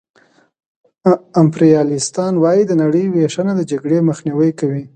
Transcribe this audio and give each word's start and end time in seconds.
امپریالیستان 1.41 2.33
وايي 2.43 2.63
د 2.67 2.71
نړۍ 2.81 3.05
وېشنه 3.09 3.53
د 3.55 3.61
جګړې 3.71 3.97
مخنیوی 4.09 4.51
کوي 4.59 4.83